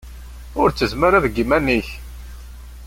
[0.59, 1.87] Ur ttezzem ara deg yiman-ik!